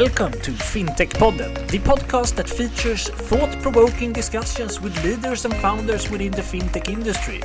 [0.00, 6.10] Welcome to FinTech Podden, the podcast that features thought provoking discussions with leaders and founders
[6.10, 7.40] within the fintech industry.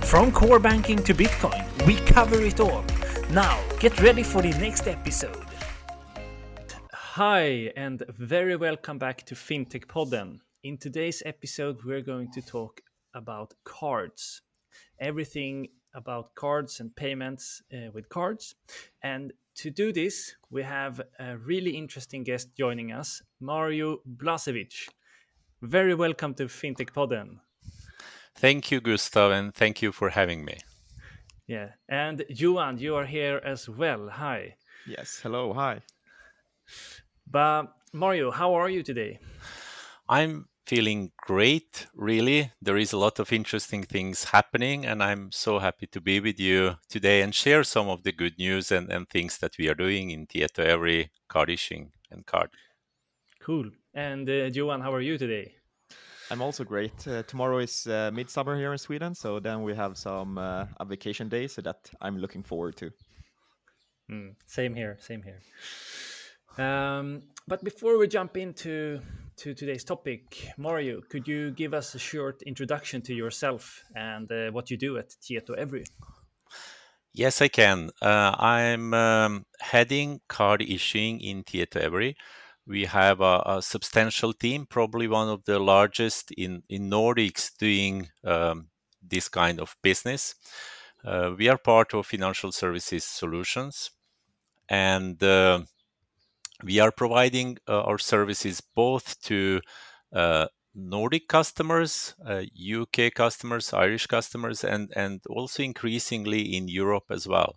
[0.00, 2.84] From core banking to Bitcoin, we cover it all.
[3.30, 5.44] Now, get ready for the next episode.
[6.92, 10.40] Hi, and very welcome back to FinTech Podden.
[10.64, 12.80] In today's episode, we're going to talk
[13.14, 14.42] about cards.
[14.98, 18.54] Everything about cards and payments uh, with cards.
[19.02, 24.88] And to do this, we have a really interesting guest joining us, Mario Blasevic.
[25.62, 27.40] Very welcome to FinTech Podden.
[28.36, 30.58] Thank you, Gustav, and thank you for having me.
[31.46, 34.08] Yeah, and Johan, you are here as well.
[34.10, 34.56] Hi.
[34.86, 35.80] Yes, hello, hi.
[37.30, 39.18] But Mario, how are you today?
[40.08, 42.52] I'm feeling great, really.
[42.60, 46.40] There is a lot of interesting things happening, and I'm so happy to be with
[46.40, 49.74] you today and share some of the good news and, and things that we are
[49.74, 52.50] doing in Tietoevry card issuing and card.
[53.40, 53.70] Cool.
[53.94, 55.54] And uh, Johan, how are you today?
[56.30, 57.06] I'm also great.
[57.06, 60.84] Uh, tomorrow is uh, midsummer here in Sweden, so then we have some uh, a
[60.84, 62.90] vacation day, so that I'm looking forward to.
[64.10, 65.40] Mm, same here, same here.
[66.58, 69.00] Um, but before we jump into
[69.36, 74.50] to today's topic, Mario, could you give us a short introduction to yourself and uh,
[74.50, 75.84] what you do at Tietoevry?
[77.12, 77.90] Yes, I can.
[78.00, 82.14] Uh, I'm um, heading card issuing in Tietoevry.
[82.66, 88.08] We have a, a, substantial team, probably one of the largest in, in Nordics doing
[88.24, 88.68] um,
[89.00, 90.34] this kind of business.
[91.04, 93.92] Uh, we are part of Financial Services Solutions,
[94.68, 95.60] and uh,
[96.62, 99.60] we are providing uh, our services both to
[100.14, 107.26] uh, Nordic customers, uh, UK customers, Irish customers, and and also increasingly in Europe as
[107.26, 107.56] well.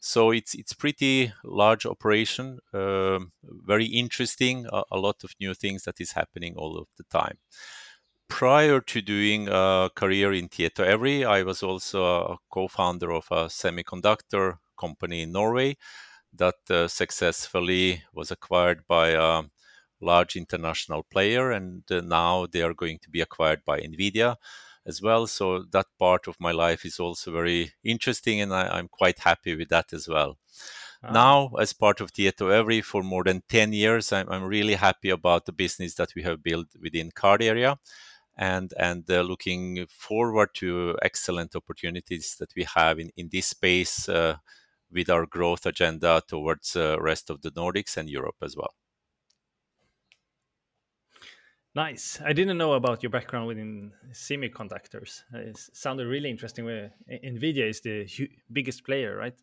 [0.00, 4.66] So it's it's pretty large operation, um, very interesting.
[4.72, 7.38] A, a, lot of new things that is happening all of the time.
[8.28, 14.58] Prior to doing a career in Tietoevry, I was also a co-founder of a semiconductor
[14.78, 15.76] company in Norway
[16.32, 19.42] that uh, successfully was acquired by a
[20.00, 24.36] large international player, and uh, now they are going to be acquired by Nvidia
[24.86, 25.26] as well.
[25.26, 29.54] So that part of my life is also very interesting, and I, am quite happy
[29.54, 30.38] with that as well.
[31.02, 31.12] Ah.
[31.12, 35.46] Now, as part of Tietoevry for more than 10 years, I'm, I'm, really happy about
[35.46, 37.78] the business that we have built within card area
[38.36, 44.08] and and uh, looking forward to excellent opportunities that we have in, in this space
[44.08, 44.36] uh,
[44.90, 48.74] with our growth agenda towards the uh, rest of the Nordics and Europe as well.
[51.74, 52.20] Nice.
[52.20, 55.22] I didn't know about your background within semiconductors.
[55.32, 56.64] It sounded really interesting.
[56.64, 58.08] Nvidia is the
[58.50, 59.36] biggest player, right?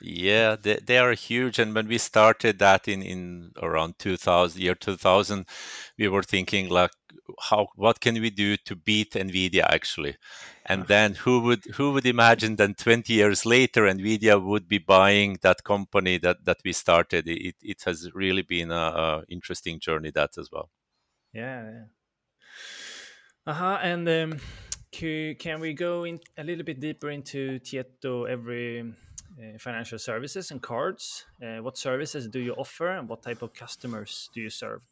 [0.00, 1.58] Yeah, they, they are huge.
[1.58, 5.46] And when we started that in, in around 2000, year 2000,
[5.98, 6.92] we were thinking like,
[7.40, 10.16] how what can we do to beat Nvidia actually?
[10.64, 15.38] And then who would who would imagine that 20 years later Nvidia would be buying
[15.42, 17.28] that company that that we started?
[17.28, 20.70] It it has really been a, a interesting journey that as well.
[21.32, 21.70] Yeah.
[21.70, 21.84] yeah.
[23.46, 23.78] Uh huh.
[23.82, 24.40] And um,
[24.90, 28.90] can we go in a little bit deeper into Tietoevry?
[28.90, 29.07] Uh,
[29.58, 31.26] financial services and cards.
[31.42, 34.82] Uh, what services do you offer and what type of customers do you serve?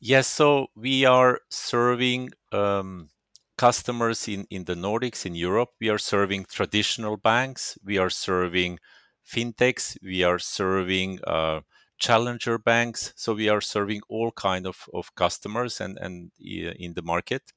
[0.00, 3.08] Yes, so we are serving um,
[3.56, 5.70] customers in, in the Nordics, in Europe.
[5.80, 7.78] We are serving traditional banks.
[7.84, 8.80] We are serving
[9.24, 9.96] fintechs.
[10.02, 11.60] We are serving uh,
[11.98, 13.12] challenger banks.
[13.16, 17.52] So we are serving all kind of, of customers and, and uh, in the market.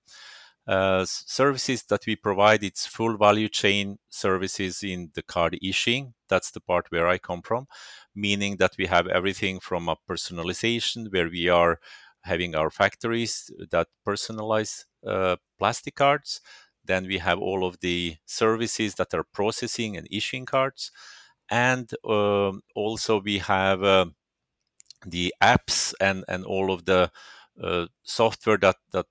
[0.67, 6.13] Uh, services that we provide it's full value chain services in the card issuing.
[6.27, 7.67] That's the part where i come from
[8.15, 11.79] meaning that we have everything from a personalization where we are
[12.23, 16.41] having our factories that personalize uh, plastic cards.
[16.83, 20.91] Then we have all of the services that are processing and issuing cards.
[21.49, 24.05] And um, also we have uh,
[25.05, 27.11] the apps and and all of the
[27.61, 29.07] uh, software that that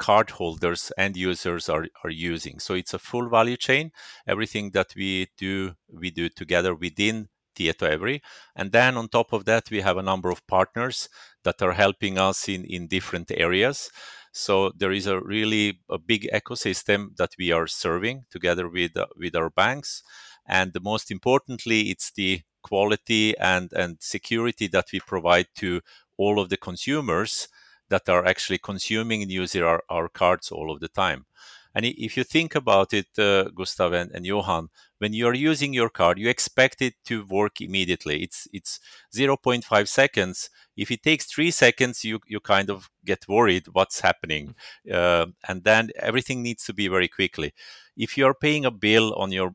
[0.00, 2.58] cardholders and users are, are using.
[2.58, 3.92] So it's a full value chain.
[4.26, 8.20] Everything that we do, we do together within Tietoevry.
[8.54, 11.08] And then on top of that, we have a number of partners
[11.44, 13.90] that are helping us in, in different areas.
[14.32, 19.06] So there is a really a big ecosystem that we are serving together with, uh,
[19.16, 20.02] with our banks.
[20.46, 25.80] And the most importantly, it's the quality and, and security that we provide to
[26.16, 27.48] all of the consumers
[27.90, 31.26] that are actually consuming and using our, our cards all of the time.
[31.74, 35.72] And if you think about it, uh, Gustav and, and Johan, when you are using
[35.72, 38.22] your card, you expect it to work immediately.
[38.22, 38.80] It's it's
[39.14, 40.50] 0.5 seconds.
[40.76, 44.56] If it takes three seconds, you you kind of get worried what's happening,
[44.92, 47.52] uh, and then everything needs to be very quickly.
[47.96, 49.54] If you are paying a bill on your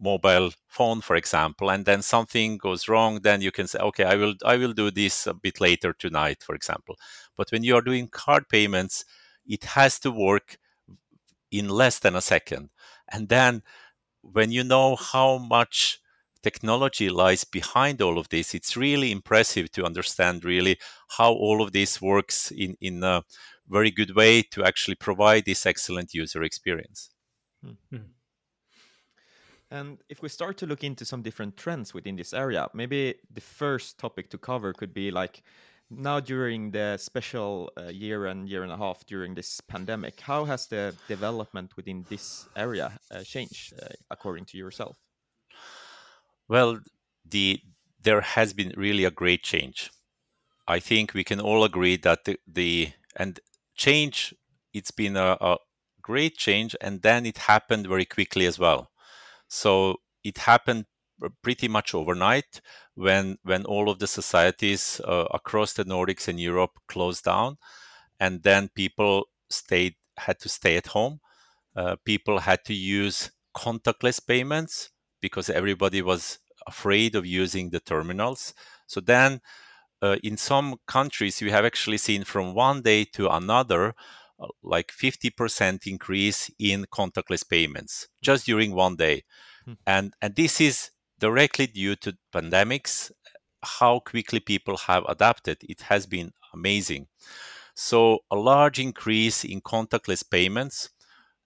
[0.00, 4.14] mobile phone for example and then something goes wrong then you can say okay i
[4.14, 6.96] will i will do this a bit later tonight for example
[7.38, 9.06] but when you are doing card payments
[9.48, 10.58] it has to work
[11.50, 12.68] in less than a second.
[13.10, 13.62] And then
[14.20, 16.00] when you know how much
[16.42, 20.78] technology lies behind all of this, it's really impressive to understand really
[21.16, 23.24] how all of this works in, in a
[23.66, 27.10] very good way to actually provide this excellent user experience.
[27.62, 27.96] Hmm.
[29.70, 33.40] And if we start to look into some different trends within this area, maybe the
[33.42, 35.42] first topic to cover could be like
[35.90, 40.44] now during the special uh, year and year and a half during this pandemic how
[40.44, 44.96] has the development within this area uh, changed uh, according to yourself?
[46.48, 46.80] Well
[47.24, 47.60] the
[48.00, 49.90] there has been really a great change.
[50.66, 53.40] I think we can all agree that the, the and
[53.74, 54.34] change
[54.74, 55.56] it's been a, a
[56.02, 58.90] great change and then it happened very quickly as well.
[59.48, 60.84] So it happened
[61.42, 62.60] pretty much overnight
[62.94, 67.58] when when all of the societies uh, across the Nordics and Europe closed down,
[68.20, 71.20] and then people stayed had to stay at home.
[71.76, 78.54] Uh, people had to use contactless payments because everybody was afraid of using the terminals.
[78.86, 79.40] So then,
[80.02, 83.94] uh, in some countries, we have actually seen from one day to another
[84.40, 89.24] uh, like 50% increase in contactless payments just during one day.
[89.64, 89.72] Hmm.
[89.86, 93.10] And, and this is directly due to pandemics,
[93.62, 95.58] how quickly people have adapted.
[95.68, 97.08] It has been amazing.
[97.74, 100.90] So, a large increase in contactless payments.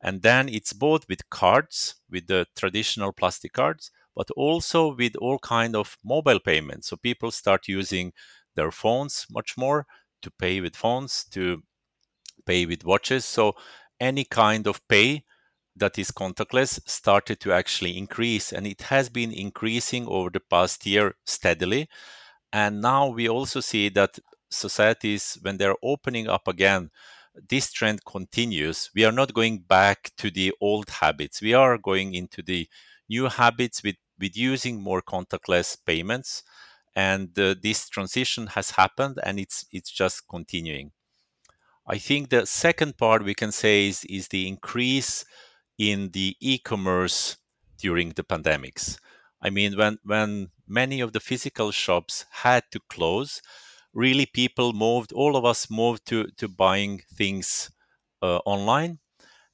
[0.02, 5.38] And then it's both with cards, with the traditional plastic cards, but also with all
[5.38, 6.88] kind of mobile payments.
[6.88, 8.12] So people start using
[8.56, 9.86] their phones much more
[10.22, 11.62] to pay with phones, to
[12.46, 13.24] pay with watches.
[13.24, 13.54] So
[14.00, 15.24] any kind of pay
[15.76, 20.86] that is contactless started to actually increase and it has been increasing over the past
[20.86, 21.88] year steadily.
[22.52, 24.19] And now we also see that
[24.50, 26.90] societies when they're opening up again
[27.48, 28.90] this trend continues.
[28.94, 31.40] We are not going back to the old habits.
[31.40, 32.69] We are going into the
[33.08, 36.42] new habits with with using more contactless payments.
[36.94, 40.92] And uh, this transition has happened and it's it's just continuing.
[41.86, 45.24] I think the second part we can say is is the increase
[45.90, 47.37] in the e-commerce
[47.79, 48.99] during the pandemics.
[49.46, 50.31] I mean, when when
[50.69, 52.14] many of the physical shops
[52.44, 53.43] had to close,
[53.93, 55.12] really people moved.
[55.12, 57.70] All of us moved to to buying things
[58.23, 59.00] uh, online,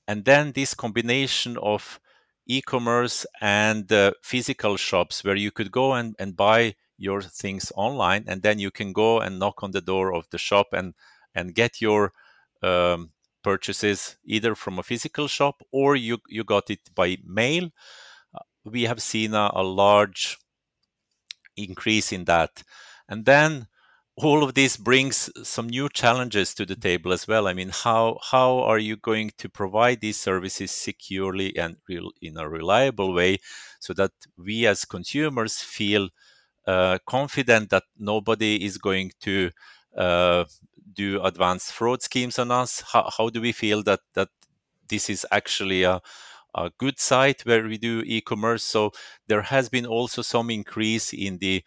[0.07, 2.01] and then this combination of
[2.47, 8.25] e-commerce and uh, physical shops where you could go and, and buy your things online
[8.27, 10.95] and then you can go and knock on the door of the shop and
[11.35, 12.13] and get your
[12.63, 13.11] um,
[13.49, 17.65] purchases either from a physical shop or you, you got it by mail,
[18.35, 20.39] uh, we have seen a, a large
[21.57, 22.63] increase in that.
[23.09, 23.69] And then
[24.17, 27.47] all of this brings some new challenges to the table as well.
[27.47, 32.37] I mean, how how are you going to provide these services securely and real, in
[32.37, 33.39] a reliable way,
[33.79, 36.09] so that we as consumers feel
[36.67, 39.51] uh, confident that nobody is going to
[39.97, 40.45] uh,
[40.95, 42.83] do advanced fraud schemes on us?
[42.93, 44.29] How, how do we feel that that
[44.89, 46.01] this is actually a,
[46.55, 48.65] a good site where we do e-commerce?
[48.65, 48.93] So
[49.27, 51.65] there has been also some increase in the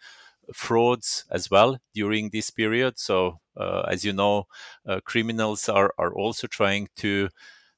[0.54, 2.98] frauds as well during this period.
[2.98, 4.46] So uh, as you know,
[4.86, 7.28] uh, criminals are are also trying to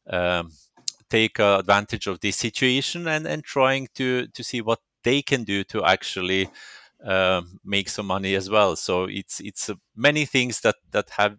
[0.09, 0.53] um,
[1.11, 5.45] take uh, advantage of this situation and and trying to to see what they can
[5.45, 6.49] do to actually
[7.05, 8.77] uh, make some money as well.
[8.77, 11.39] So it's it's uh, many things that that have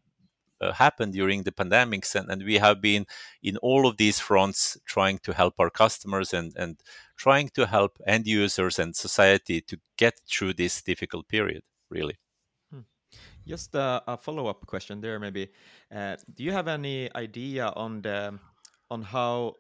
[0.62, 3.05] uh, happened during the pandemics, and, and we have been
[3.41, 6.81] in all of these fronts trying to help our customers and and
[7.17, 11.63] trying to help end users and society to get through this difficult period.
[11.89, 12.17] Really.
[12.72, 12.81] Hmm.
[13.48, 15.50] Just a, a follow up question there, maybe.
[15.93, 18.39] Uh, do you have any idea on the
[18.89, 19.55] on how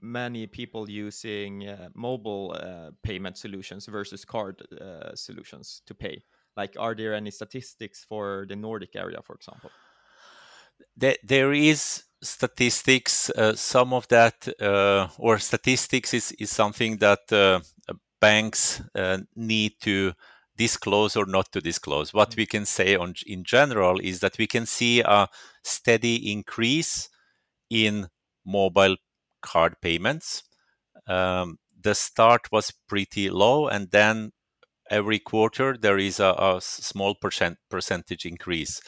[0.00, 6.22] many people using uh, mobile uh, payment solutions versus card uh, solutions to pay?
[6.56, 9.70] Like, are there any statistics for the Nordic area, for example?
[10.96, 13.30] There, there is statistics.
[13.30, 17.60] Uh, some of that, uh, or statistics, is, is something that uh,
[18.20, 18.82] banks
[19.36, 20.12] need to
[20.56, 22.12] disclose or not to disclose.
[22.12, 22.40] What mm-hmm.
[22.40, 25.28] we can say on in general is that we can see a
[25.62, 27.08] steady increase
[27.70, 28.08] in
[28.44, 28.96] mobile
[29.40, 30.42] card payments.
[31.06, 34.32] Um, the start was pretty low, and then
[34.90, 38.80] every quarter there is a, a small percent percentage increase.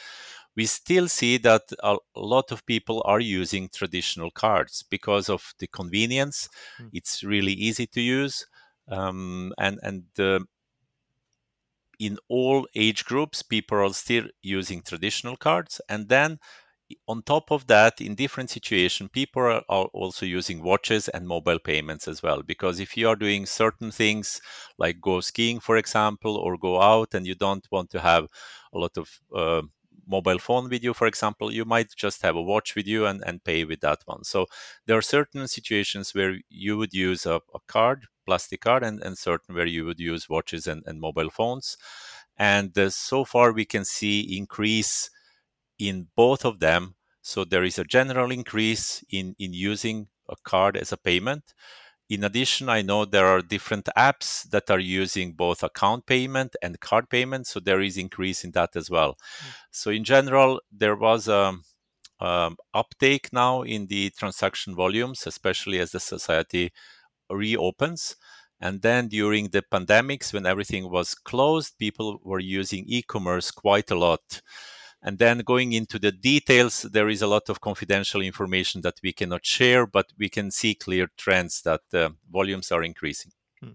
[0.57, 5.69] We still see that a lot of people are using traditional cards because of the
[5.69, 6.49] convenience.
[6.81, 6.91] Mm.
[6.93, 8.47] It's really easy to use,
[8.89, 10.41] um, and and uh,
[12.01, 15.81] in all age groups, people are still using traditional cards.
[15.89, 16.39] And then
[17.09, 22.09] on top of that, in different situations, people are, also using watches and mobile payments
[22.09, 22.43] as well.
[22.43, 24.41] Because if you are doing certain things
[24.79, 28.27] like go skiing, for example, or go out and you don't want to have
[28.73, 29.63] a lot of uh,
[30.07, 33.23] mobile phone with you, for example, you might just have a watch with you and,
[33.25, 34.25] and pay with that one.
[34.25, 34.47] So
[34.87, 39.17] there are certain situations where you would use a, a card, plastic card, and, and
[39.17, 41.77] certain where you would use watches and, and mobile phones.
[42.37, 45.11] And uh, so far, we can see increase
[45.81, 46.95] in both of them.
[47.23, 51.55] So there is a general increase in, in using a card as a payment.
[52.09, 56.81] In addition, I know there are different apps that are using both account payment and
[56.81, 59.13] card payment, so there is increase in that as well.
[59.13, 59.55] Mm.
[59.71, 61.55] So in general, there was a
[62.21, 66.73] um, uptake now in the transaction volumes, especially as the society
[67.31, 68.17] reopens.
[68.61, 73.99] And then during the pandemics, when everything was closed, people were using e-commerce quite a
[73.99, 74.43] lot.
[75.03, 79.13] And then going into the details, there is a lot of confidential information that we
[79.13, 83.33] cannot share, but we can see clear trends that uh, volumes are increasing.
[83.61, 83.71] Hmm.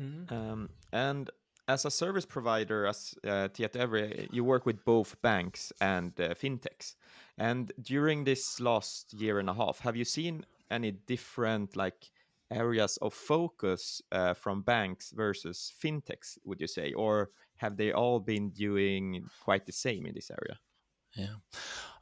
[0.00, 0.34] Mm-hmm.
[0.34, 1.30] Um, and
[1.66, 6.94] as a service provider, as uh, Tietoevry, you work with both banks and uh, fintechs.
[7.38, 12.10] And during this last year and a half, have you seen any different like
[12.50, 16.92] areas of focus uh, from banks versus fintechs would you say?
[16.92, 20.58] Or have they all been doing quite the same in this area?
[21.14, 21.36] Yeah.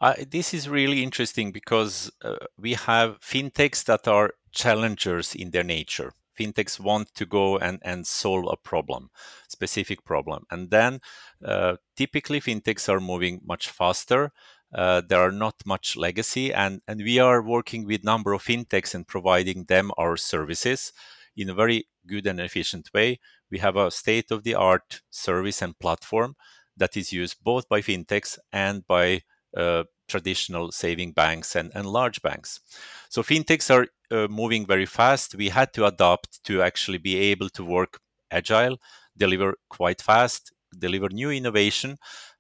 [0.01, 5.65] Uh, this is really interesting because uh, we have fintechs that are challengers in their
[5.65, 6.13] nature.
[6.39, 9.11] Fintechs want to go and, and solve a problem
[9.49, 10.45] specific problem.
[10.51, 11.01] And then
[11.45, 14.31] uh, typically fintechs are moving much faster
[14.75, 18.95] uh, there are not much legacy and, and we are working with number of fintechs
[18.95, 20.93] and providing them our services
[21.37, 23.19] in a very good and efficient way.
[23.51, 26.37] We have a state of the art service and platform
[26.77, 29.23] that is used both by fintechs and by
[29.57, 32.61] uh, traditional saving banks and, and large banks.
[33.09, 35.35] So fintechs are uh, moving very fast.
[35.35, 38.79] We had to adapt to actually be able to work agile
[39.17, 41.99] deliver quite fast deliver new innovation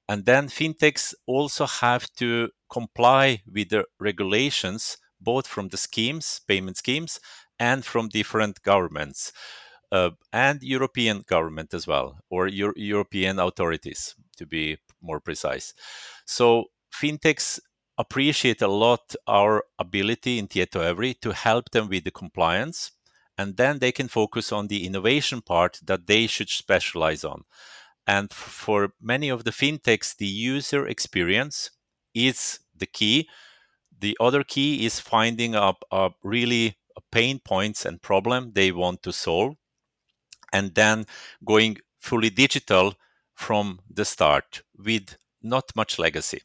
[0.08, 6.76] and then fintechs also have to comply with the regulations, both from the schemes, payment
[6.76, 7.20] schemes,
[7.58, 9.32] and from different governments,
[9.92, 15.74] uh, and European government as well, or Euro- European authorities, to be more precise.
[16.26, 17.58] So fintechs
[17.96, 22.92] appreciate a lot our ability in Tietoevry to help them with the compliance,
[23.36, 27.44] and then they can focus on the innovation part that they should specialize on.
[28.08, 31.70] And for many of the fintechs, the user experience
[32.14, 33.28] is the key.
[34.00, 35.84] The other key is finding up
[36.22, 36.78] really
[37.12, 39.56] pain points and problem they want to solve,
[40.52, 41.06] and then
[41.44, 42.94] going fully digital
[43.34, 46.40] from the start with not much legacy.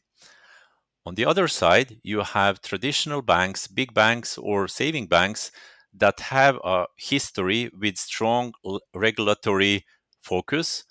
[1.06, 5.50] On the other side, you have traditional banks, big banks, or saving banks
[5.92, 8.52] that have a history with strong
[8.94, 9.84] regulatory
[10.22, 10.84] focus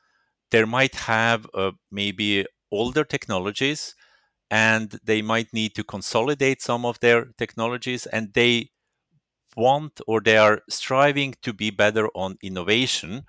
[0.54, 3.96] there might have uh, maybe older technologies
[4.52, 8.70] and they might need to consolidate some of their technologies and they
[9.58, 13.26] want or they are striving to be better on innovation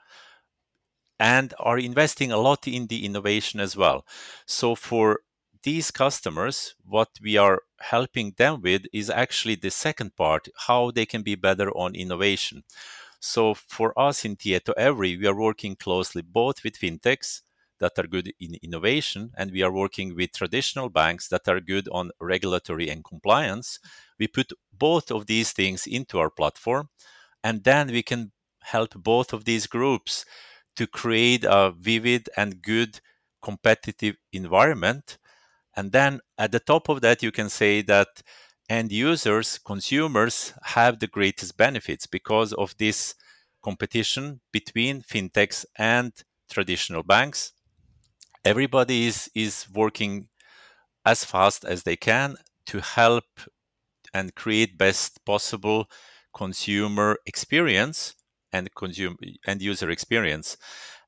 [1.19, 4.05] and are investing a lot in the innovation as well.
[4.47, 5.21] So for
[5.63, 11.07] these customers what we are helping them with is actually the second part how they
[11.07, 12.63] can be better on innovation
[13.25, 17.41] so for us in Tietoevry, we are working closely both with fintechs
[17.81, 21.89] that are good in innovation, and we are working with traditional banks that are good
[21.91, 23.79] on regulatory and compliance.
[24.19, 26.91] We put both of these things into our platform,
[27.43, 30.27] and then we can help both of these groups
[30.77, 33.01] to create a vivid and good
[33.43, 35.19] competitive environment.
[35.77, 38.23] And then at the top of that, you can say that
[38.69, 43.15] end users, consumers have the greatest benefits because of this
[43.63, 46.13] competition between fintechs and
[46.51, 47.53] traditional banks.
[48.45, 50.29] Everybody is, is working
[51.05, 53.25] as fast as they can to help
[54.13, 55.87] and create best possible
[56.35, 58.15] consumer experience
[58.53, 59.17] and consumer
[59.47, 60.57] and user experience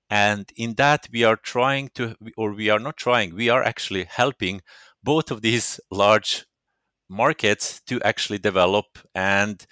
[0.08, 4.04] and in that we are trying to or we are not trying we are actually
[4.04, 4.60] helping
[5.02, 6.44] both of these large
[7.08, 9.66] markets to actually develop and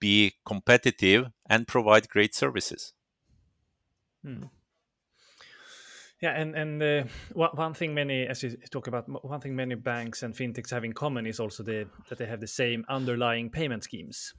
[0.00, 2.92] be competitive and provide great services.
[4.22, 4.44] Hmm.
[6.20, 10.22] Yeah, and and uh, one thing many, as you talk about, one thing many banks
[10.22, 13.84] and fintechs have in common is also the that they have the same underlying payment
[13.84, 14.32] schemes,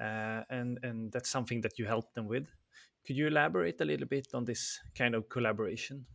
[0.00, 2.46] uh, and and that's something that you help them with.
[3.04, 6.06] Could you elaborate a little bit on this kind of collaboration?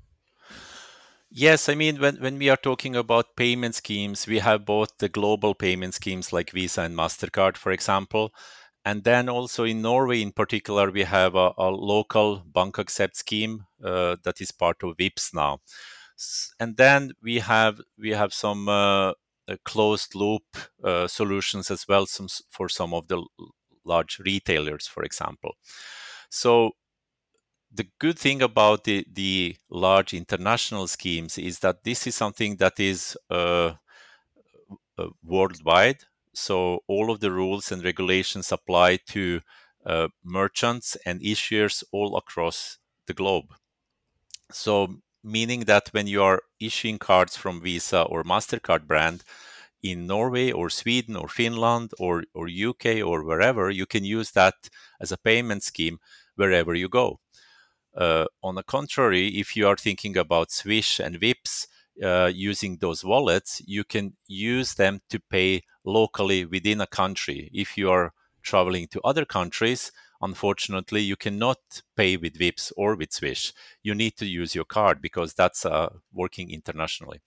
[1.32, 5.10] Yes, I mean, when, when we are talking about payment schemes, we have both the
[5.10, 8.34] global payment schemes like Visa and MasterCard, for example.
[8.84, 14.16] And then also in Norway, in particular, we have a, a local BankAxept scheme uh,
[14.24, 15.60] that is part of Vipps now.
[16.60, 19.14] And then we have we have some uh,
[19.66, 20.44] closed loop
[20.84, 23.24] uh, solutions as well some, for some of the
[23.86, 25.56] large retailers, for example.
[26.30, 26.72] So
[27.72, 32.80] the good thing about the, the large international schemes is that this is something that
[32.80, 33.74] is uh,
[34.98, 36.00] uh, worldwide.
[36.34, 39.42] So all of the rules and regulations apply to
[39.86, 43.54] uh, merchants and issuers all across the globe.
[44.52, 49.24] So meaning that when you are issuing cards from Visa or Mastercard brand
[49.82, 54.56] in Norway or Sweden or Finland or or UK or wherever, you can use that
[55.00, 56.00] as a payment scheme
[56.36, 57.20] wherever you go.
[57.96, 61.68] Uh, on the contrary, if you are thinking about Swish and Vipps
[62.04, 67.50] uh, using those wallets, you can use them to pay locally within a country.
[67.54, 69.92] If you are traveling to other countries,
[70.22, 71.58] unfortunately, you cannot
[71.96, 73.54] pay with Vipps or with Swish.
[73.84, 77.22] You need to use your card because that's uh, working internationally.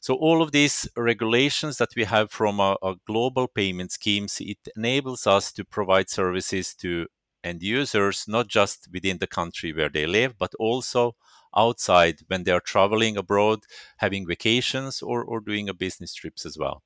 [0.00, 4.58] So all of these regulations that we have from a, a global payment schemes, it
[4.76, 7.06] enables us to provide services to
[7.46, 11.14] end users, not just within the country where they live, but also
[11.56, 13.60] outside when they are traveling abroad,
[13.98, 16.82] having vacations, or, or doing a business trips as well.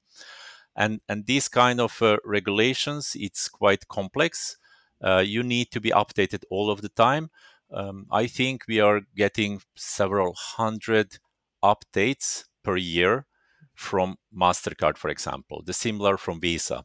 [0.76, 4.56] And, and these kind of uh, regulations, it's quite complex.
[5.02, 7.30] Uh, you need to be updated all of the time.
[7.72, 11.18] Um, I think we are getting several hundred
[11.62, 13.26] updates per year
[13.74, 16.84] from MasterCard, for example, the similar from Visa.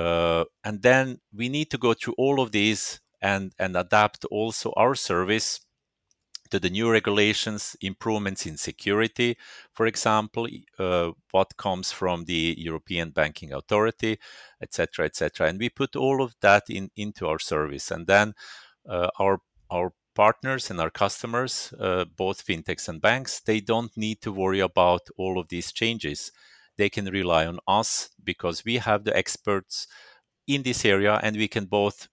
[0.00, 4.72] Uh, and then we need to go through all of these and, and adapt also
[4.76, 5.60] our service
[6.50, 9.36] to the new regulations, improvements in security,
[9.72, 14.18] for example, uh, what comes from the European Banking Authority,
[14.60, 15.48] etc., etc.
[15.48, 18.34] And we put all of that in into our service, and then
[18.88, 19.38] uh, our
[19.70, 24.60] our partners and our customers, uh, both fintechs and banks, they don't need to worry
[24.60, 26.32] about all of these changes
[26.80, 29.86] they can rely on us because we have the experts
[30.46, 32.08] in this area and we can both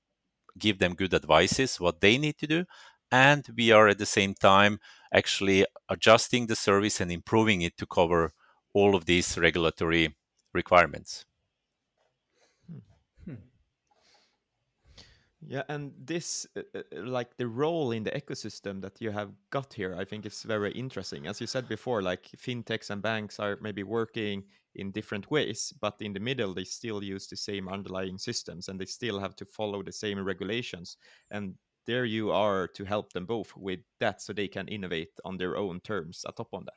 [0.59, 2.65] give them good advices what they need to do
[3.11, 4.79] and we are at the same time
[5.13, 8.31] actually adjusting the service and improving it to cover
[8.73, 10.15] all of these regulatory
[10.53, 11.26] requirements
[15.45, 19.29] Yeah, and this, uh, uh, uh, like the role in the ecosystem that you have
[19.51, 21.27] got here, I think is very interesting.
[21.27, 24.43] As you said before, like fintechs and banks are maybe working
[24.75, 28.79] in different ways, but in the middle, they still use the same underlying systems and
[28.79, 30.97] they still have to follow the same regulations.
[31.29, 31.55] And
[31.87, 35.57] there you are to help them both with that so they can innovate on their
[35.57, 36.73] own terms atop on that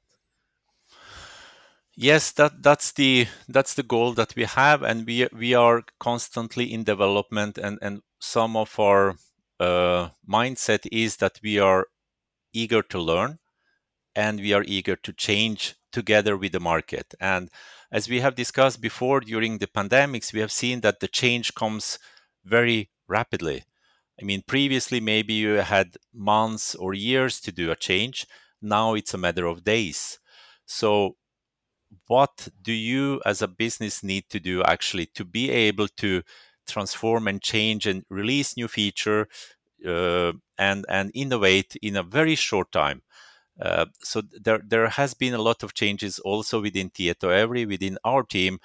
[1.96, 6.73] yes that that's the that's the goal that we have and we we are constantly
[6.73, 9.16] in development and and some of our
[9.59, 11.87] uh, mindset is that we are
[12.52, 13.38] eager to learn
[14.14, 17.14] and we are eager to change together with the market.
[17.20, 17.50] And
[17.90, 21.98] as we have discussed before during the pandemics we have seen that the change comes
[22.44, 23.64] very rapidly.
[24.20, 28.26] I mean previously maybe you had months or years to do a change.
[28.62, 30.18] Now it's a matter of days.
[30.66, 31.16] So
[32.06, 36.22] what do you as a business need to do actually to be able to
[36.70, 39.28] transform and change and release new feature
[39.87, 43.02] uh, and and innovate in a very short time.
[43.61, 48.22] Uh, so there there has been a lot of changes also within Tietoevry within our
[48.22, 48.59] team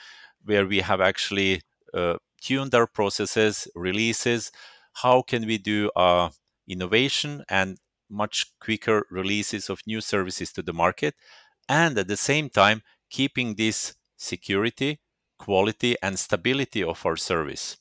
[0.43, 1.61] where we have actually
[1.93, 4.51] uh, tuned our processes releases.
[5.03, 6.29] How can we do uh,
[6.67, 7.77] innovation and
[8.09, 11.15] much quicker releases of new services to the market?
[11.67, 14.99] And at the same time keeping this security,
[15.37, 17.77] quality, and stability of our service.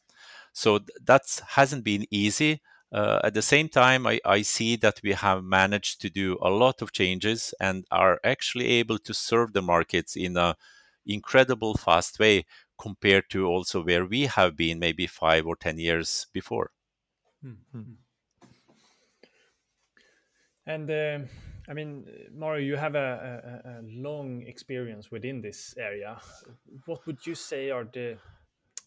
[0.55, 2.63] So that hasn't been easy.
[2.93, 6.49] Uh, at the same time, I, I, see that we have managed to do a
[6.49, 10.55] lot of changes and are actually able to serve the markets in an
[11.05, 12.47] incredible fast way
[12.79, 16.71] compared to also where we have been maybe five or ten years before.
[17.45, 17.95] Mm-hmm.
[20.67, 21.19] And uh,
[21.69, 26.21] I mean, Mario, you have a, a, a, long experience within this area.
[26.87, 28.19] What would you say are the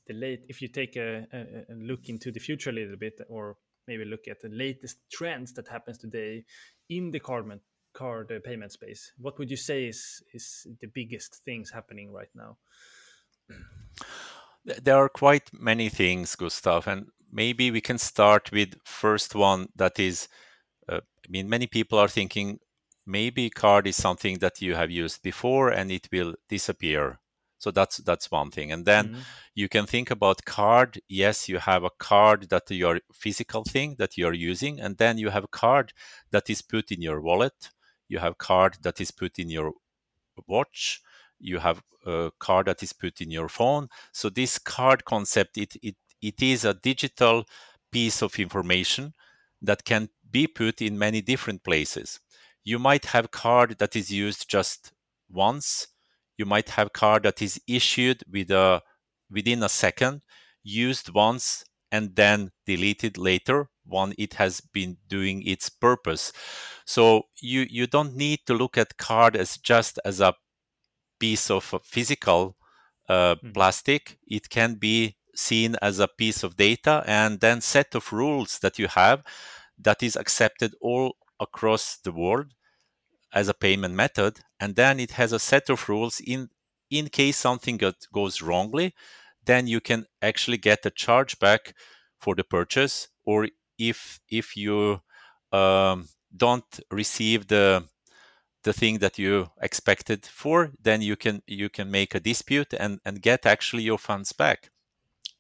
[0.08, 3.58] the late, if you take a, a, look into the future a little bit, or
[3.88, 6.44] maybe look at the latest trends that happens today
[6.90, 7.60] in the card
[7.94, 9.12] card payment space?
[9.18, 12.58] What would you say is is the biggest things happening right now?
[14.66, 20.00] There are quite many things, Gustav, and maybe we can start with first one that
[20.00, 20.28] is.
[20.90, 22.60] Uh, I mean, many people are thinking
[23.06, 27.20] maybe card is something that you have used before and it will disappear
[27.58, 28.72] so that's that's one thing.
[28.72, 29.20] And then mm-hmm.
[29.56, 31.00] you can think about card.
[31.08, 35.30] Yes you have a card that your physical thing that you're using and then you
[35.30, 35.94] have a card
[36.32, 37.70] that is put in your wallet.
[38.08, 39.74] You have card that is put in your
[40.48, 41.02] watch.
[41.40, 43.90] You have a card that is put in your phone.
[44.12, 47.46] So this card concept it it, it is a digital
[47.92, 49.14] piece of information
[49.62, 52.20] that can be put in many different places.
[52.64, 54.92] You might have card that is used just
[55.30, 55.88] once
[56.38, 58.82] you might have card that is issued with a
[59.30, 60.22] within a second
[60.64, 66.32] used once and then deleted later when it has been doing its purpose.
[66.86, 70.36] So you you don't need to look at card as just as a
[71.20, 72.56] piece of physical
[73.10, 73.52] uh, mm-hmm.
[73.52, 74.18] plastic.
[74.28, 78.80] It can be seen as a piece of data and then set of rules that
[78.80, 79.24] you have
[79.78, 82.54] that is accepted all across the world
[83.34, 86.50] as a payment method and then it has a set of rules in
[86.90, 87.80] in case something
[88.14, 88.94] goes wrongly
[89.46, 91.74] then you can actually get a chargeback
[92.20, 95.02] for the purchase or if if you
[95.52, 97.84] um, don't receive the
[98.64, 103.00] the thing that you expected for then you can you can make a dispute and
[103.06, 104.70] and get actually your funds back.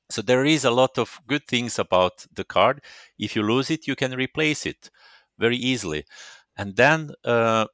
[0.09, 2.81] So there is a lot of good things about the card.
[3.19, 4.89] If you lose it you can replace it
[5.37, 6.05] very easily.
[6.55, 7.67] And then uh,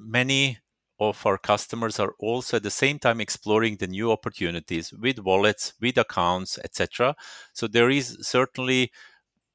[0.00, 0.58] many
[0.98, 5.72] of our customers are also at the same time exploring the new opportunities with wallets,
[5.80, 7.16] with accounts, etc.
[7.54, 8.92] So there is certainly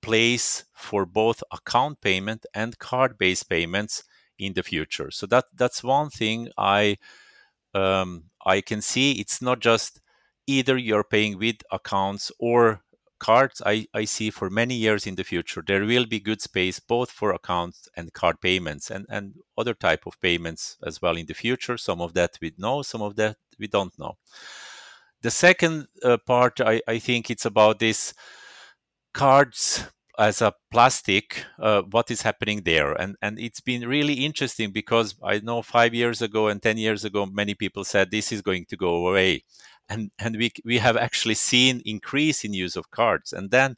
[0.01, 4.03] place for both account payment and card-based payments
[4.39, 5.11] in the future.
[5.11, 6.97] So that that's one thing I
[7.73, 9.13] um, I can see.
[9.13, 10.01] It's not just
[10.47, 12.81] either you're paying with accounts or
[13.25, 15.63] cards I, I see for many years in the future.
[15.65, 20.03] There will be good space both for accounts and card payments and, and other type
[20.05, 23.37] of payments as well in the future some of that we know some of that
[23.57, 24.13] we don't know.
[25.23, 28.13] The second uh, part I, I think it's about this
[29.13, 29.87] cards
[30.19, 32.93] as a plastic uh, what is happening there.
[32.93, 37.05] And and it's been really interesting because i know five years ago and 10 years
[37.05, 39.43] ago many people said this is going to go away.
[39.89, 43.33] And and we we have actually seen increase in use of cards.
[43.33, 43.75] And then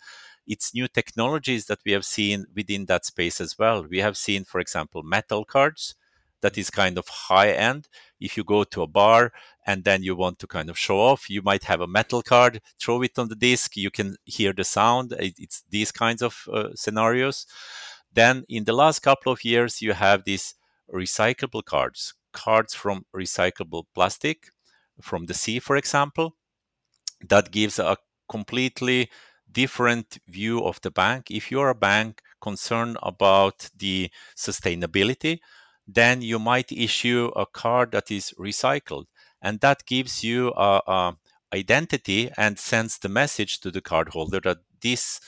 [0.48, 3.84] it's new technologies that we have seen within that space as well.
[3.84, 5.96] We have seen for example metal cards
[6.42, 7.88] that is kind of high end.
[8.20, 9.32] If you go to a bar
[9.66, 12.62] and then you want to kind of show off you might have a metal card
[12.82, 15.14] throw it on the disc you can hear the sound.
[15.20, 17.46] It's these kinds of uh, scenarios.
[18.14, 20.56] Then in the last couple of years you have these
[20.94, 24.50] recyclable cards cards from recyclable plastic
[25.02, 26.36] from the sea, for example,
[27.28, 27.98] that gives a
[28.30, 29.10] completely
[29.52, 31.32] different view of the bank.
[31.32, 35.40] If you're a bank concerned about the sustainability,
[35.88, 39.06] then you might issue a card that is recycled,
[39.42, 41.18] and that gives you a, a
[41.54, 45.22] identity and sends the message to the cardholder that this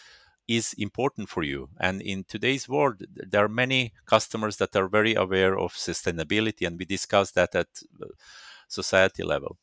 [0.47, 1.69] is important for you.
[1.79, 6.77] And in today's world, there are many customers that are very aware of sustainability, and
[6.77, 7.67] we discussed that at
[8.01, 8.07] uh,
[8.67, 9.57] society level.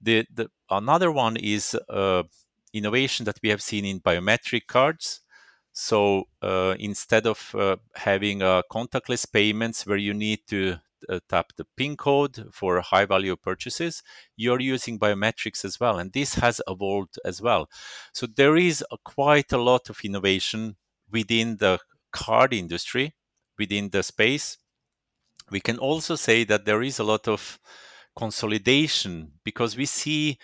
[0.00, 2.24] The, the another one is uh,
[2.72, 5.20] innovation that we have seen in biometric cards.
[5.80, 10.76] So uh, instead of uh, having uh, contactless payments where you need to
[11.08, 14.02] uh, tap the PIN code for high value purchases,
[14.36, 15.98] you're using biometrics as well.
[15.98, 17.70] And this has evolved as well.
[18.12, 20.76] So there is a, quite a lot of innovation
[21.10, 21.78] within the
[22.12, 23.14] card industry,
[23.58, 24.58] within the space.
[25.50, 27.58] We can also say that there is a lot of
[28.14, 30.38] consolidation because we see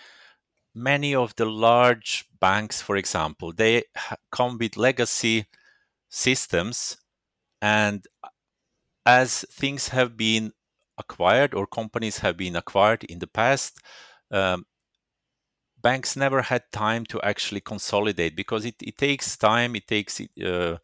[0.77, 3.83] many of the large banks, for example, they
[4.31, 5.47] come with legacy
[6.07, 6.97] systems.
[7.61, 8.05] And
[9.05, 10.51] as things have been
[10.97, 13.79] acquired or companies have been acquired in the past,
[14.31, 14.65] um,
[15.81, 20.77] banks never had time to actually consolidate because it, it takes time, it takes uh,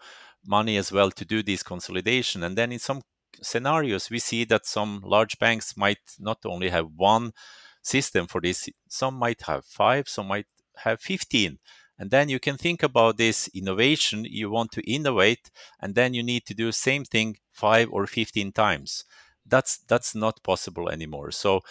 [0.46, 2.44] money as well to do this consolidation.
[2.44, 3.02] And then in some
[3.42, 7.34] scenarios, we see that some large banks might not only have one
[7.84, 11.60] system for this, some might have five, some might have 15.
[12.00, 14.26] And then you can think about this innovation.
[14.26, 18.52] You want to innovate, and then you need to do same thing five or 15
[18.52, 19.06] times.
[19.46, 21.32] That's that's not possible anymore.
[21.32, 21.62] So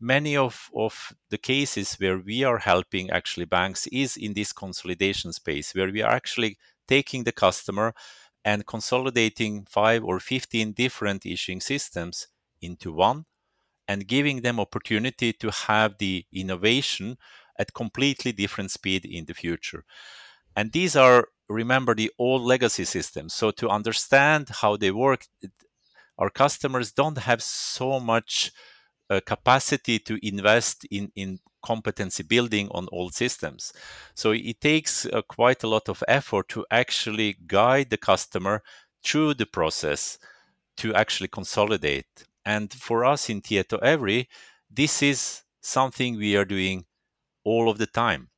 [0.00, 5.32] many of, of the cases where we are helping actually banks is in this consolidation
[5.32, 6.56] space where we are actually
[6.88, 7.94] taking the customer
[8.44, 12.26] and consolidating five or 15 different issuing systems
[12.62, 13.26] into one
[13.90, 17.06] and giving them opportunity to have the innovation
[17.62, 19.82] at completely different speed in the future
[20.56, 25.22] and these are remember the old legacy systems so to understand how they work
[26.18, 28.52] our customers don't have so much
[29.10, 33.72] uh, capacity to invest in in competency building on old systems.
[34.14, 38.62] So it takes uh, quite a lot of effort to actually guide the customer
[39.04, 40.18] through the process
[40.78, 42.24] to actually consolidate.
[42.44, 44.26] And for us in Tietoevry,
[44.70, 46.84] this is something we are doing
[47.44, 48.28] all of the time.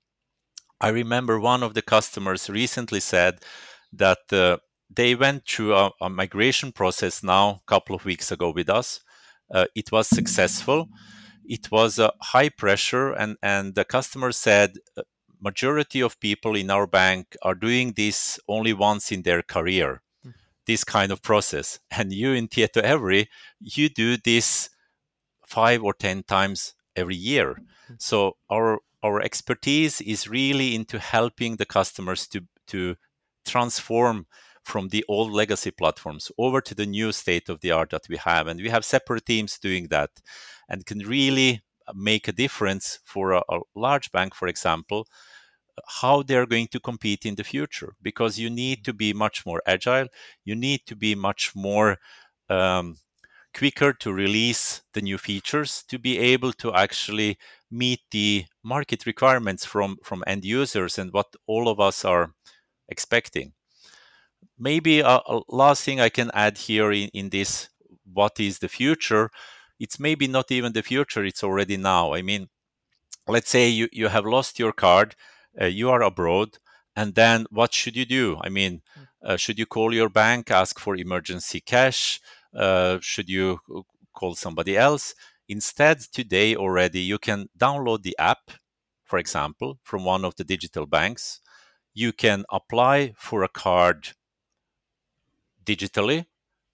[0.81, 3.41] I remember one of the customers recently said
[3.93, 4.59] that uh,
[4.91, 9.01] they went through a, a, migration process now a couple of weeks ago with us.
[9.53, 10.89] Uh, it was successful
[11.45, 15.03] it was a high pressure and and the customer said uh,
[15.41, 20.03] majority of people in our bank are doing this only once in their career.
[20.67, 21.81] This kind of process.
[21.91, 23.27] And you in Tietoevry
[23.61, 24.71] you do this
[25.47, 27.63] 5 or 10 times every year.
[27.91, 28.01] Mm.
[28.01, 32.97] so our our expertise is really into helping the customers to to
[33.45, 34.27] transform
[34.63, 38.17] from the old legacy platforms over to the new state of the art that we
[38.17, 38.47] have.
[38.47, 40.11] And we have separate teams doing that
[40.69, 41.63] and can really
[41.95, 45.07] make a difference for a, a large bank, for example,
[46.01, 49.63] how they're going to compete in the future because you need to be much more
[49.67, 50.09] agile.
[50.45, 51.99] You need to be much more
[52.49, 52.99] um,
[53.55, 57.39] quicker to release the new features to be able to actually
[57.71, 62.33] meet the market requirements from from end users and what all of us are
[62.89, 63.53] expecting.
[64.59, 67.69] Maybe a, a last thing i can add here in, in this
[68.05, 69.31] what is the future?
[69.81, 72.15] It's maybe not even the future it's already now.
[72.15, 72.49] I mean
[73.29, 75.15] let's say you, you have lost your card
[75.61, 76.59] uh, you are abroad
[76.97, 79.03] and then what should you do i mean hmm.
[79.25, 82.21] uh, should you call your bank ask for emergency cash
[82.57, 83.61] uh, should you
[84.15, 85.15] call somebody else
[85.49, 88.51] instead today already you can download the app
[89.05, 91.41] for example from one of the digital banks
[91.95, 94.09] you can apply for a card
[95.65, 96.27] digitally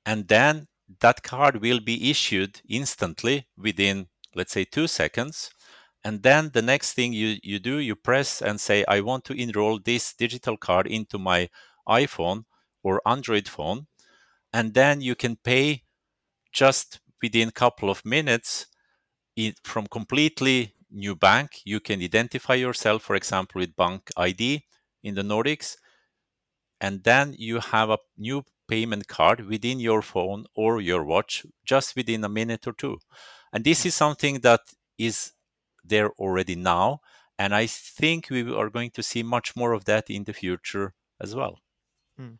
[0.04, 0.68] and then
[1.00, 5.50] that card will be issued instantly within, let's say, two seconds.
[6.04, 9.34] And then the next thing you, you do, you press and say, I want to
[9.34, 11.48] enroll this digital card into my
[11.88, 12.44] iPhone
[12.82, 13.86] or Android phone.
[14.52, 15.82] And then you can pay
[16.52, 18.66] just within a couple of minutes
[19.64, 21.60] from completely new bank.
[21.64, 24.64] You can identify yourself, for example, with Bank ID
[25.02, 25.76] in the Nordics.
[26.80, 31.96] And then you have a new payment card within your phone or your watch just
[31.96, 32.98] within a minute or two.
[33.52, 34.60] And this is something that
[34.96, 35.32] is
[35.88, 37.00] there already now.
[37.38, 40.94] And I think we are going to see much more of that in the future
[41.20, 41.60] as well.
[42.16, 42.34] Hmm.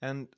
[0.00, 0.28] And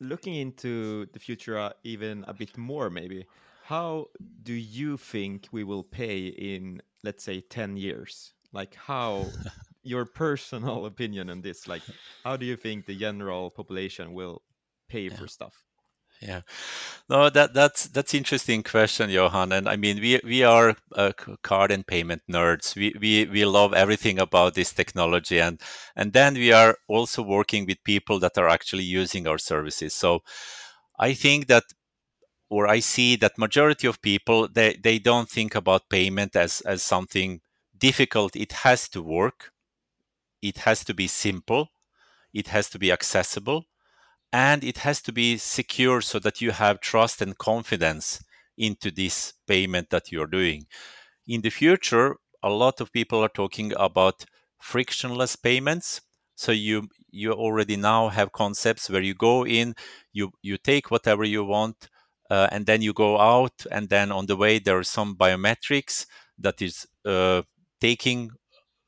[0.00, 3.26] looking into the future uh, even a bit more, maybe,
[3.64, 4.06] how
[4.42, 8.32] do you think we will pay in, let's say, 10 years?
[8.52, 9.26] Like, how
[9.86, 11.82] your personal opinion on this like
[12.24, 14.42] how do you think the general population will
[14.88, 15.14] pay yeah.
[15.14, 15.64] for stuff
[16.20, 16.40] yeah.
[17.08, 21.70] No that that's that's interesting question johan and i mean we we are uh, card
[21.70, 22.74] and payment nerds.
[22.76, 25.60] We, we we love everything about this technology and
[25.96, 29.94] and then we are also working with people that are actually using our services.
[29.94, 30.22] So
[30.98, 31.64] i think that
[32.50, 36.82] or i see that majority of people they they don't think about payment as as
[36.82, 37.40] something
[37.78, 38.36] difficult.
[38.36, 39.52] It has to work.
[40.42, 41.68] It has to be simple.
[42.34, 43.66] It has to be accessible
[44.32, 48.22] and it has to be secure so that you have trust and confidence
[48.58, 50.66] into this payment that you're doing.
[51.26, 54.24] In the future, a lot of people are talking about
[54.60, 56.00] frictionless payments.
[56.36, 59.74] So you you already now have concepts where you go in,
[60.12, 61.88] you you take whatever you want,
[62.30, 66.06] uh, and then you go out, and then on the way there are some biometrics
[66.38, 67.42] that is uh,
[67.80, 68.30] taking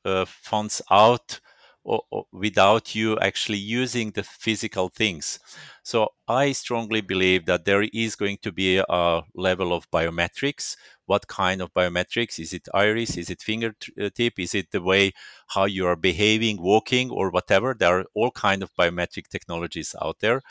[0.05, 1.39] uh, funds out
[1.83, 5.39] or, or without you actually using the physical things.
[5.83, 10.75] So I strongly believe that there is going to be a level of biometrics.
[11.05, 12.39] What kind of biometrics?
[12.39, 13.17] Is it iris?
[13.17, 14.39] Is it fingertip?
[14.39, 15.13] Is it the way
[15.47, 17.75] how you are behaving, walking, or whatever?
[17.77, 20.41] There are all kind of biometric technologies out there.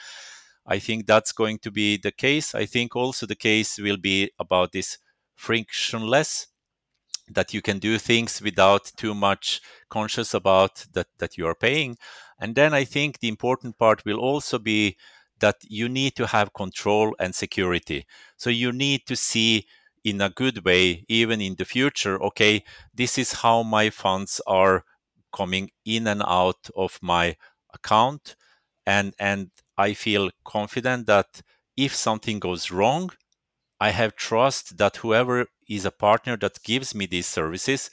[0.67, 2.55] I think that's going to be the case.
[2.55, 4.99] I think also the case will be about this
[5.35, 6.49] frictionless
[7.31, 9.61] that you can do things without too much
[9.91, 11.97] conscious about that that you are paying.
[12.41, 14.97] And then i think the important part will also be
[15.41, 18.07] that you need to have control and security.
[18.37, 19.67] So you need to see
[20.05, 22.63] in a good way even in the future okay
[22.95, 24.85] this is how my funds are
[25.33, 27.37] coming in and out of my
[27.75, 28.37] account.
[28.87, 31.43] And and i feel confident that
[31.77, 33.11] if something goes wrong
[33.81, 37.91] i have trust that whoever is a partner that gives me these services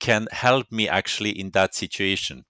[0.00, 2.44] can help me actually in that situation.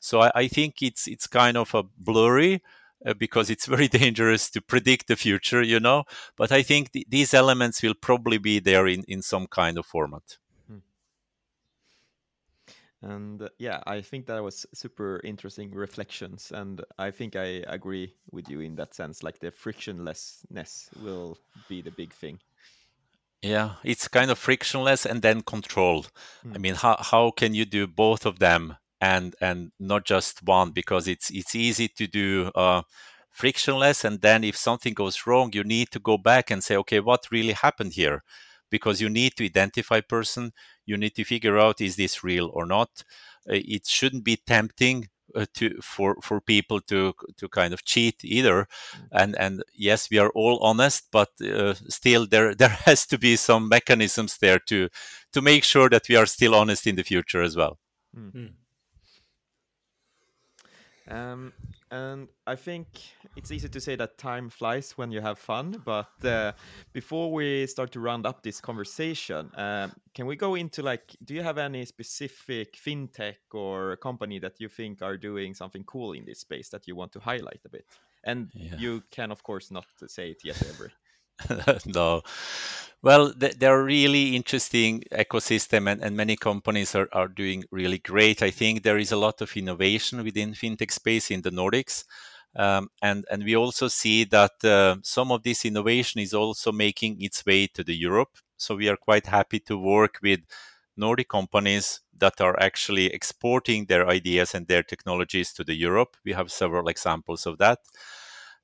[0.00, 2.62] So i, I think it's it's kind of a blurry
[3.06, 6.04] uh, because it's very dangerous to predict the future you know?
[6.36, 9.86] But i think th- these elements will probably be there in in some kind of
[9.86, 10.38] format
[13.04, 18.14] and uh, yeah i think that was super interesting reflections and i think i agree
[18.32, 21.38] with you in that sense like the frictionlessness will
[21.68, 22.38] be the big thing.
[23.42, 26.10] Yeah it's kind of frictionless and then controlled
[26.46, 26.54] mm.
[26.54, 30.70] i mean how, how can you do both of them and and not just one?
[30.70, 32.82] Because it's it's easy to do uh,
[33.30, 37.00] frictionless and then if something goes wrong you need to go back and say okay
[37.00, 38.22] what really happened here
[38.74, 40.52] because you need to identify person
[40.84, 42.90] you need to figure out is this real or not
[43.50, 48.16] uh, it shouldn't be tempting uh, to for for people to to kind of cheat
[48.24, 49.20] either mm.
[49.20, 53.36] and and yes we are all honest but uh, still there there has to be
[53.36, 54.88] some mechanisms there to
[55.32, 57.78] to make sure that we are still honest in the future as well
[58.16, 58.32] mm.
[58.34, 58.52] Mm.
[61.06, 61.52] Um,
[61.94, 62.86] and I think
[63.36, 65.80] it's easy to say that time flies when you have fun.
[65.84, 66.52] But uh,
[66.92, 71.34] before we start to round up this conversation, uh, can we go into like, do
[71.34, 76.24] you have any specific fintech or company that you think are doing something cool in
[76.24, 77.86] this space that you want to highlight a bit?
[78.24, 78.76] And yeah.
[78.76, 80.90] you can, of course, not say it yet, ever.
[81.86, 82.22] no.
[83.02, 87.98] Well, th- there are really interesting ecosystem and, and many companies are, are doing really
[87.98, 88.42] great.
[88.42, 92.04] I think there is a lot of innovation within fintech space in the Nordics.
[92.56, 97.20] Um, and, and we also see that uh, some of this innovation is also making
[97.20, 98.38] its way to the Europe.
[98.56, 100.40] So we are quite happy to work with
[100.96, 106.16] Nordic companies that are actually exporting their ideas and their technologies to the Europe.
[106.24, 107.80] We have several examples of that.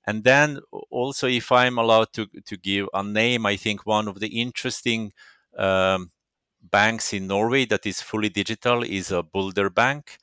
[0.07, 0.61] And then
[0.91, 5.13] also, if I'm allowed to, to give a name, I think one of the interesting
[5.57, 6.11] um,
[6.63, 10.19] banks in Norway that is fully digital is a Bulder Bank.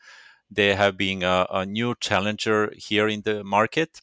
[0.50, 4.02] They have been a, a new challenger here in the market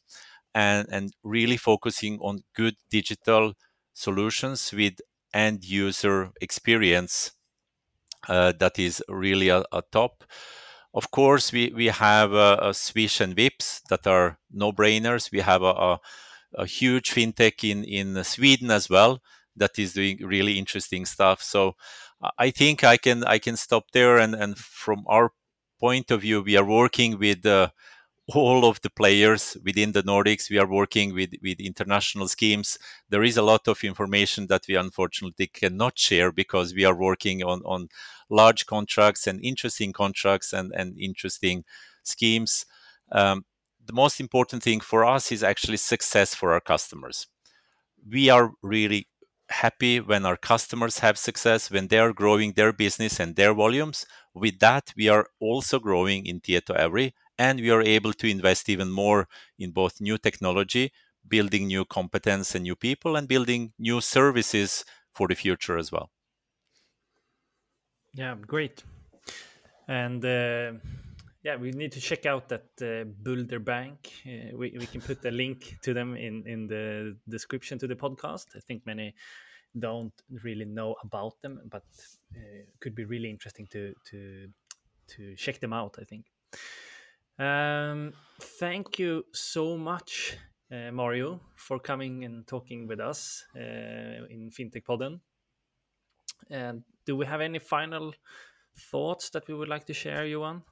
[0.53, 3.53] and, and really focusing on good digital
[3.93, 5.01] solutions with
[5.33, 7.33] end user experience
[8.27, 10.23] uh, that is really a, a top.
[10.95, 15.29] Of course, we, we have uh, a Swish and Vipps that are no brainers.
[15.29, 15.99] We have a, a,
[16.53, 19.21] a, huge fintech in, in Sweden as well
[19.57, 21.43] that is doing really interesting stuff.
[21.43, 21.75] So
[22.39, 24.17] I think I can I can stop there.
[24.17, 25.33] And, and from our
[25.81, 27.69] point of view, we are working with uh,
[28.33, 30.49] all of the players within the Nordics.
[30.49, 32.77] We are working with, with international schemes.
[33.09, 37.43] There is a lot of information that we unfortunately cannot share because we are working
[37.43, 37.89] on, on
[38.29, 41.65] large contracts and interesting contracts and, and interesting
[42.03, 42.65] schemes.
[43.11, 43.45] Um,
[43.85, 47.27] the most important thing for us is actually success for our customers.
[48.09, 49.07] We are really
[49.49, 54.07] happy when our customers have success, when they are growing their business and their volumes.
[54.33, 58.89] With that, we are also growing in Tietoevry and we are able to invest even
[58.89, 60.91] more in both new technology,
[61.27, 66.09] building new competence and new people, and building new services for the future as well.
[68.13, 68.83] Yeah, great.
[69.87, 70.73] And uh,
[71.43, 74.11] yeah, we need to check out that uh, Bulder Bank.
[74.25, 77.95] Uh, we, we can put a link to them in, in the description to the
[77.95, 78.47] podcast.
[78.55, 79.13] I think many
[79.77, 81.83] don't really know about them, but
[82.35, 84.47] uh, could be really interesting to to
[85.07, 85.97] to check them out.
[85.99, 86.25] I think.
[87.37, 90.37] Um, thank you so much,
[90.71, 95.19] uh, Mario, for coming and talking with us uh, in FinTech Podden.
[96.49, 98.13] And do we have any final
[98.91, 100.63] thoughts that we would like to share, Johan?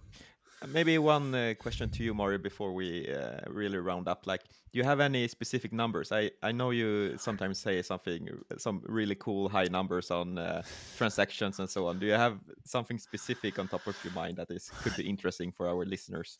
[0.61, 4.25] Uh, maybe one uh, question to you, Mario, before we uh, really round up.
[4.25, 6.11] Like, do you have any specific numbers?
[6.11, 10.61] I, I know you sometimes say something, some really cool high numbers on uh,
[10.97, 11.99] transactions and so on.
[11.99, 15.51] Do you have something specific on top of your mind that is could be interesting
[15.51, 16.39] for our listeners?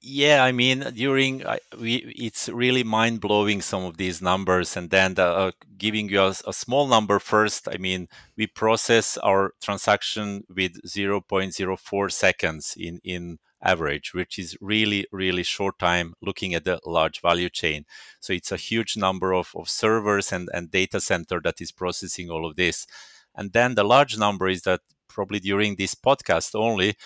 [0.00, 4.90] Yeah i mean during uh, we it's really mind blowing some of these numbers and
[4.90, 9.52] then the, uh, giving you a, a, small number first i mean we process our
[9.62, 16.64] transaction with 0.04 seconds in in average which is really really short time looking at
[16.64, 17.84] the large value chain.
[18.20, 22.30] So it's a huge number of, of servers and, and data center that is processing
[22.30, 22.86] all of this.
[23.34, 26.96] And then the large number is that probably during this podcast only,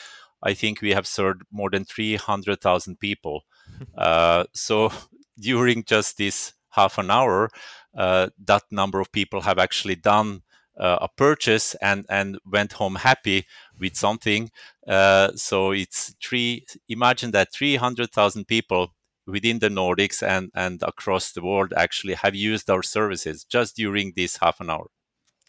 [0.42, 3.42] I think we have served more than 300,000 people.
[3.98, 4.92] uh, so
[5.38, 7.50] during just this half an hour,
[7.96, 10.42] uh, that number of people have actually done
[10.78, 13.46] uh, a purchase and and went home happy
[13.80, 14.50] with something.
[14.86, 16.66] Uh, so it's three.
[16.88, 18.94] Imagine that 300,000 people
[19.26, 24.12] within the Nordics and and across the world actually have used our services just during
[24.16, 24.88] this half an hour.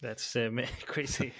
[0.00, 0.50] That's uh,
[0.86, 1.32] crazy.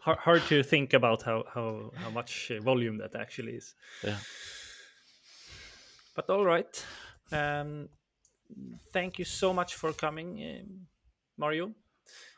[0.00, 3.74] hard, hard, to think about how how how much uh, volume that actually is.
[4.04, 4.18] Yeah.
[6.14, 6.86] But all right.
[7.32, 7.88] Um,
[8.92, 10.86] thank you so much for coming, um,
[11.36, 11.72] Mario.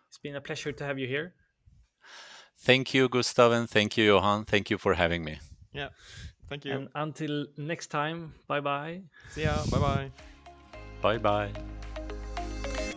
[0.09, 1.35] It's been a pleasure to have you here.
[2.59, 4.45] Thank you, Gustav, and thank you, Johan.
[4.45, 5.39] Thank you for having me.
[5.73, 5.89] Yeah,
[6.49, 6.73] thank you.
[6.73, 9.03] And until next time, bye bye.
[9.31, 9.65] See ya.
[9.71, 10.11] Bye bye.
[11.01, 11.90] Bye bye.